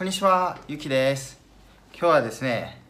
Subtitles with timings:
[0.00, 1.38] こんにちは、ゆきです。
[1.92, 2.80] 今日はですね、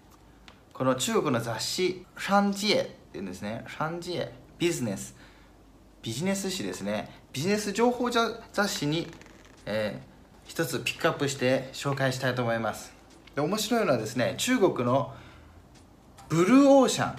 [0.72, 5.16] この中国の雑誌、シャンジエっていうんですね、シャンジエ、ビジネス、
[6.02, 8.38] ビジネス誌ですね、ビジネス情報雑
[8.68, 9.08] 誌に、
[9.66, 12.92] えー一つピックアップして紹介したいと思います。
[13.34, 15.12] で面白いのはですね、中国の
[16.28, 17.18] ブルーオーシャン、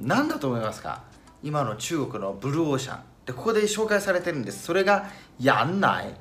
[0.00, 1.02] うん、何だと思いますか？
[1.42, 3.00] 今の中国のブルーオーシャン。
[3.26, 4.62] で、ここで紹介されてるんです。
[4.62, 6.14] それが、やんない。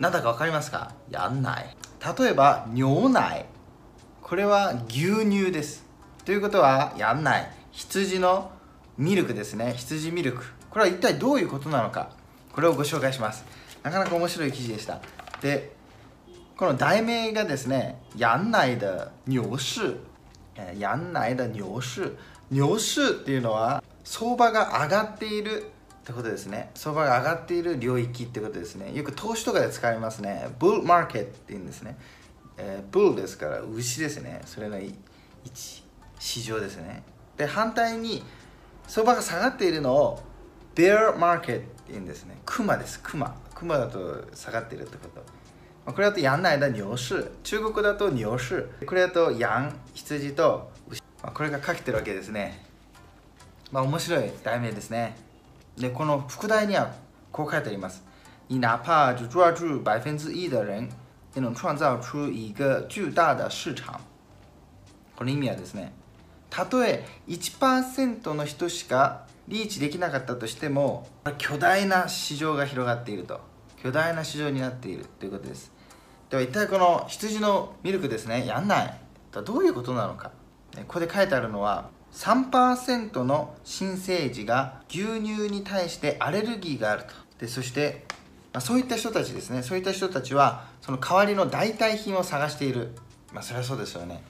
[0.00, 0.92] なんだかわかりますか？
[1.08, 1.76] やんない。
[2.00, 3.44] 例えば、尿奶。
[4.22, 5.84] これは牛乳です。
[6.24, 7.50] ということは、やんない。
[7.72, 8.50] 羊の
[8.96, 9.74] ミルクですね。
[9.76, 10.42] 羊ミルク。
[10.70, 12.08] これは一体どういうことなのか。
[12.52, 13.44] これをご紹介します。
[13.82, 14.98] なかなか面白い記事でした。
[15.42, 15.72] で、
[16.56, 18.88] この題名がですね、やんない的
[19.26, 19.96] 牛市。
[20.56, 22.16] えやんない的牛市。
[22.50, 25.70] 牛市っていうのは、相場が上がっている
[26.00, 26.70] ってことですね。
[26.74, 28.92] 相場が上がっている領域ってことですね。
[28.94, 30.48] よく投資とかで使いますね。
[30.58, 31.98] ブルマーケットって言うんですね。
[32.56, 34.40] えーブルですから牛ですね。
[34.46, 35.84] それの一
[36.18, 37.02] 市場ですね。
[37.36, 38.22] で、反対に
[38.86, 40.22] 相場が下がっているのを
[40.74, 42.38] ベアマーケットって言うんですね。
[42.44, 43.00] クマです。
[43.02, 43.34] クマ。
[43.54, 45.92] クマだと下がっているってこと。
[45.92, 47.14] これだとヤンナイだ牛市。
[47.42, 48.64] 中国だと牛市。
[48.86, 51.02] これだとヤン、羊と牛。
[51.22, 52.64] これが書けてるわけですね。
[53.70, 55.16] まあ面白い題名ですね。
[55.76, 56.92] で、この副題には
[57.32, 58.02] こう書いてあります。
[58.48, 60.88] 你哪怕只抓住百分之一的人，
[61.34, 64.00] 也能创造出一个巨大的市場。
[65.16, 65.92] この意味はですね、
[66.48, 71.06] たとえ1%の人しかリーチできなかったとしても、
[71.38, 73.40] 巨大な市場が広がっていると。
[73.82, 75.72] 巨大な市場になっているということです。
[76.28, 79.00] では一体この羊のミルクですね、やんない。
[79.32, 80.32] どういうことなのか。
[80.86, 87.08] ここで書いてあるのは、3%の新生児が牛乳に対してアレルギーがあると。
[87.38, 88.04] でそして、
[88.52, 92.90] まあ、そういった人たちですね、そういった人たちは、その代わりの代替品を探している。
[93.32, 94.22] まあ、それはそうですよね。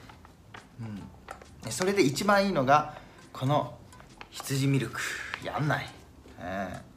[1.64, 1.72] うん。
[1.72, 2.94] それで一番いいのが、
[3.32, 3.74] この
[4.30, 5.00] 羊ミルク。
[5.42, 5.88] やんない。
[6.38, 6.90] ええ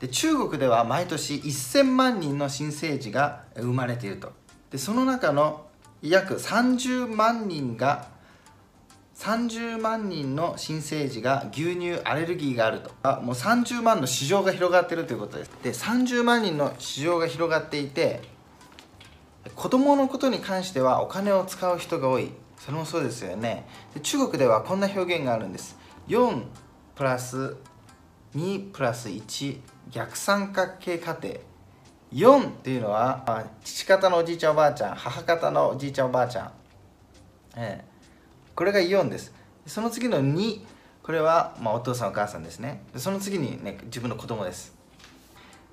[0.00, 4.32] で中国では毎年1000万人の新生児が生まれていると
[4.70, 5.66] でその中の
[6.02, 8.08] 約30万人が
[9.16, 12.90] 30万人の新生児が牛乳アレルギーがあると。
[13.02, 15.50] あもう30万の市場が広がっているということです。
[15.62, 18.20] で30万人の市場が広がっていて
[19.54, 22.30] 子供のことに関してはお金を使う人が多い。
[22.58, 23.66] それもそうですよね。
[23.94, 25.76] で中国ではこんな表現があるんです。
[26.08, 26.44] 4
[26.94, 27.56] プラス
[28.34, 29.60] 2プラス1
[29.90, 31.28] 逆三角形過程。
[32.12, 36.52] 4っていうのはあ父方のおじいちゃんおばあちゃん母方のおじいちゃんおばあちゃん、
[37.56, 37.95] ええ、
[38.56, 39.32] これが4です。
[39.66, 40.60] その次の2
[41.02, 42.82] これは、まあ、お父さんお母さんですね。
[42.96, 44.74] その次にね自分の子供です。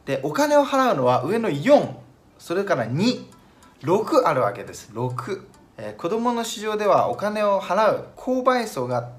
[0.05, 1.95] でお金を払うのは上の4
[2.37, 4.91] それから26あるわけです。
[4.93, 5.45] 6、
[5.77, 9.11] えー子供の市場ではお金を払う購買層が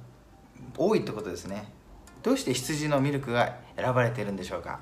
[0.76, 1.72] 多いってことですね。
[2.22, 4.78] どうして羊のミルクが選ばれているんでしょうか。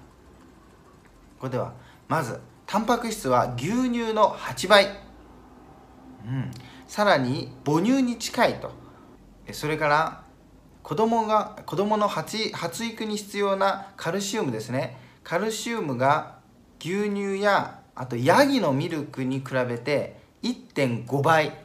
[1.39, 1.73] ここでは
[2.09, 4.87] まずタンパク質は牛乳の8倍、
[6.27, 6.51] うん、
[6.93, 8.71] さらに母乳に近いと。
[9.53, 10.25] それから
[10.83, 14.99] 子供が子供の発発育に必要なカルシウムですね。
[15.25, 16.41] カルシウムが
[16.81, 21.65] 牛乳やあとヤギのミルクに比べて1.5倍。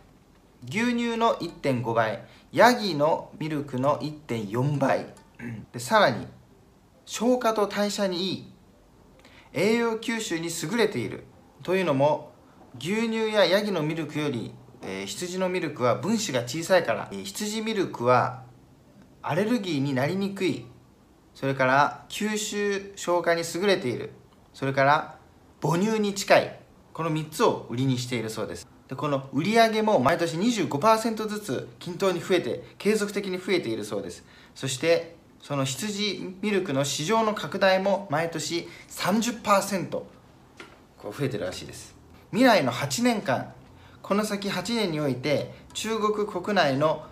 [0.65, 2.23] 牛乳の1.5倍。
[2.53, 5.07] ヤギのミルクの1.4倍。
[5.73, 6.25] でさらに
[7.05, 8.53] 消化と代謝にいい。
[9.51, 11.25] 栄養吸収に優れている。
[11.63, 12.31] というのも
[12.79, 18.43] 牛乳やヤギのミルクより、えー羊のミルクは分子が小さいから、えー羊ミルクは
[19.21, 20.65] アレルギーになりにくい。
[21.33, 24.11] それから吸収消化に優れている。
[24.53, 25.17] それから
[25.61, 26.59] 母乳に近い。
[26.93, 28.67] この3つを売りにしているそうです。
[28.88, 34.23] でこの売り上げも毎年25%ずつ均等に増えて継続的に増えているそうです。
[34.55, 40.05] そしてその羊ミルクの市場の拡大も毎年30%こ
[41.05, 41.95] う増えてるらしいです。
[42.31, 43.53] 未来の8年間
[44.07, 47.04] この先8年において中国国内の、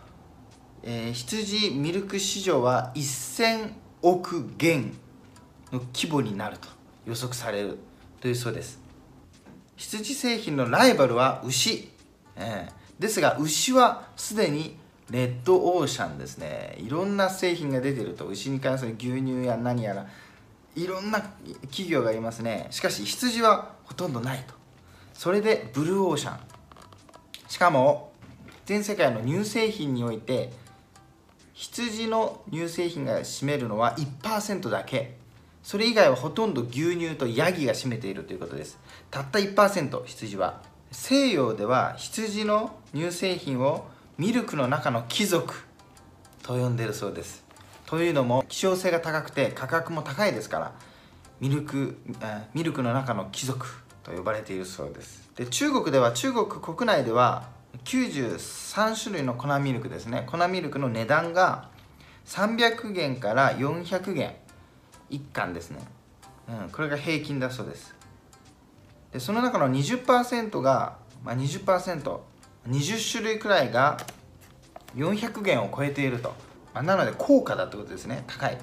[0.81, 4.93] えー羊ミルク市場は1000億元
[5.73, 6.69] の規模になると
[7.05, 7.79] 予測される
[8.21, 8.79] というそうです。
[9.75, 11.91] 羊製品のライバルは牛、
[12.37, 14.77] えーですが牛はすでに
[15.09, 16.77] レッドオーシャンですね。
[16.77, 20.07] いろんな製品が出てると牛に関する牛乳や何やら
[20.77, 21.19] いろんな
[21.63, 22.67] 企業がいますね。
[22.69, 24.53] しかし羊はほとんどないと。
[25.13, 26.54] それでブルーオーシャン。
[27.55, 28.11] しかも
[28.65, 30.51] 全世界の乳製品において
[31.53, 35.15] 羊の乳製品が占めるのは1%だけ。
[35.63, 38.77] それ以外はほとんど牛乳とヤギが占めているということです。
[39.09, 43.87] たった1%羊は西洋では羊の乳製品を
[44.17, 45.63] ミルクの中の貴族
[46.43, 47.45] と呼んでるそうです。
[47.85, 50.73] というのも希少性が高くて価格も高いですから
[51.39, 51.95] ミルク
[52.53, 55.31] ミルクの中の貴族と呼ばれているそうです。
[55.35, 57.49] で中国では中国国内では
[57.83, 60.23] 93種類の粉ミルクですね。
[60.27, 61.69] 粉ミルクの値段が
[62.25, 64.35] 300元から400元
[65.09, 65.79] 1貫ですね、
[66.49, 67.95] うん、これが平均だそうです。
[69.11, 72.19] でその中の20%が、まあ20%、
[72.69, 73.97] 20種類くらいが
[74.95, 76.33] 400元を超えていると、
[76.73, 78.23] まあ、なので高価だってことですね。
[78.27, 78.57] 高い、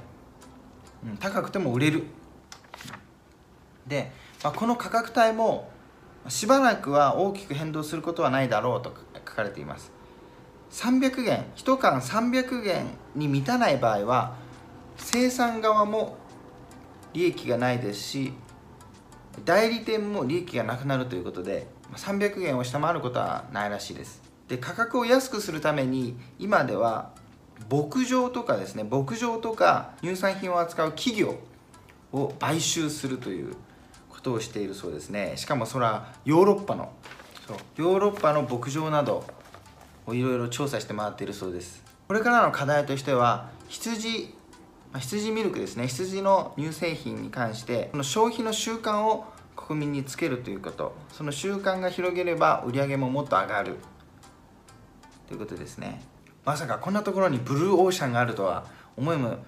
[1.05, 2.05] うん、高くても売れる。
[3.87, 4.13] で、
[4.43, 5.71] まあ、この価格帯も
[6.29, 9.93] しばらくは大きく変動することはないだろうと書かれています。
[10.71, 14.37] 300元1缶300元に満たない場合は
[14.97, 16.17] 生産側も
[17.13, 18.33] 利益がないですし
[19.45, 24.23] 代理店も利益がなくなるということで300元を下回ることはないらしいです。
[24.49, 27.13] で価格を安くするために今では
[27.71, 31.37] 牧場とかですね牧場とか乳産品を扱う企業
[32.13, 33.55] を買収するという
[34.23, 35.33] ことをしているそうですね。
[35.37, 36.93] しかもそれはヨーロッパの
[37.47, 39.27] そうヨーロッパの牧場など
[40.07, 41.83] をいろいろ調査して回っているそうです。
[42.07, 44.33] これからの課題としては羊
[44.97, 45.89] 羊ミルクですね。
[45.89, 49.25] 羊の乳製品に関してこの消費の習慣を
[49.57, 50.95] 国民につけるということ。
[51.13, 53.77] その習慣が広げれば売り上げももっと上がる。
[55.27, 56.03] ということですね。
[56.45, 58.67] まさかこんなところにブルーオーシャンがあるとは
[58.97, 59.39] 思いも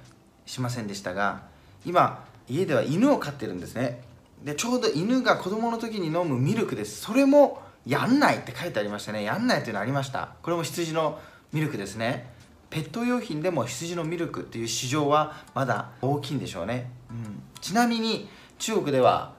[0.46, 1.42] しませんでしたが
[1.84, 4.13] 今家では犬を飼ってるんですね。
[4.44, 7.00] でちょうど犬が子供の時に飲むミルクです。
[7.00, 9.24] それもやんないって書いてありましたね。
[9.24, 10.34] やんないっていうのありました。
[10.42, 11.18] これも羊の
[11.52, 12.34] ミルクですね。
[12.74, 19.34] ペット用品でも羊のミルクっていう市場はまだ大きいんでしょうね、うん、ちなみに中国では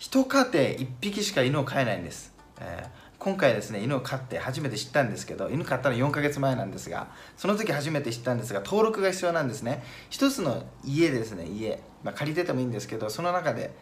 [0.00, 2.88] 1家庭1匹しか犬を飼えないんです、えー、
[3.20, 7.06] 今回ですね犬を飼って初めて知ったんですけど犬飼ったの4ヶ月前なんですが
[7.36, 9.84] その時初めて知ったんですが登録が必要なんですね。
[10.10, 13.72] 一つの家ですね家、まあ、借りててもいいんですけどその中で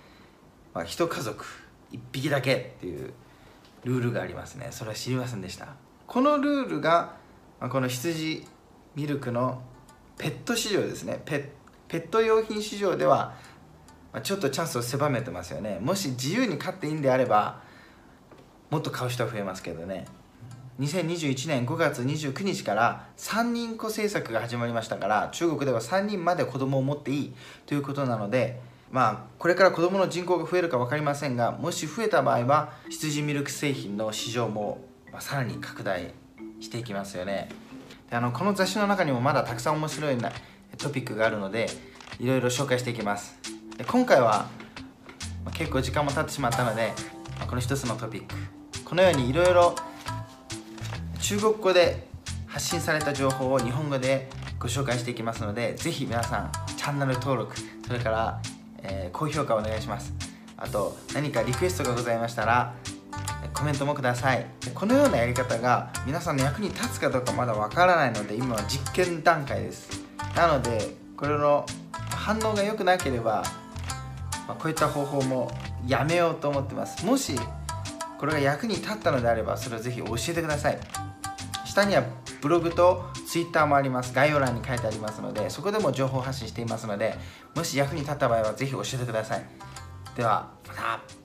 [0.74, 1.44] まあ、1家族
[1.92, 3.12] 1匹だけっていう
[3.84, 4.68] ルールがありますね。
[4.70, 5.68] それは知りませんでした。
[6.06, 7.16] このルールが、
[7.60, 8.46] まあ、この羊
[8.94, 9.62] ミルクの
[10.18, 11.20] ペット市場ですね。
[11.24, 11.50] ペ
[11.88, 13.34] ット用品市場では、
[14.12, 15.78] まあ、ちょっとチャンスを狭めてますよね。
[15.80, 17.60] もし自由に飼っていいんであれば
[18.70, 20.06] もっと買う人は増えますけどね。
[20.80, 27.34] 2021年5月29日から3人子政策が始まりましたから中国では3人まで子供を持っていい
[27.66, 28.58] ということなので
[28.92, 36.12] まあ、これから子どもの人口が増えるか分かりませんがもし増えた場合は羊ミルク製品の市場も、まあ、さらに拡大
[36.60, 37.48] していきますよね。
[38.10, 40.30] であのこの雑誌の中にもまだたくさん面白いな
[40.76, 41.70] トピックがあるので
[42.20, 43.34] いろいろ紹介していきます。
[43.78, 44.50] で今回は、
[45.42, 46.92] まあ、結構時間も経ってしまったので、
[47.38, 48.34] まあ、この一つのトピック。
[48.84, 49.74] このようにいろいろ
[51.18, 52.06] 中国語で
[52.46, 54.28] 発信された情報を日本語で
[54.58, 57.56] ご紹介していきますのでぜひ皆さんチャンネル登録
[57.86, 58.42] それから
[58.82, 60.12] えー、高評価お願いします。
[60.56, 62.74] あと何かリクエストがございましたら
[63.52, 64.46] コメントもください。
[64.74, 70.02] このようなやり方が皆さんの役に立つかどうかまだわからないので今は実験段階です。
[70.36, 71.66] なのでこれの
[72.10, 73.42] 反応が良くなければ、
[74.46, 75.50] まあ、こういった方法も
[75.86, 77.04] やめようと思ってます。
[77.04, 77.34] もし
[78.18, 80.78] これが役に立ったのであればそれをぜひ教えてください。
[81.64, 82.04] 下には
[82.42, 84.12] ブログとツイッターもあります。
[84.12, 87.14] 概要欄に書いてありますのでそこでも情報発信していますので
[87.54, 89.46] もし役に立った場合はぜひ教えてください。
[90.16, 91.21] ではまた。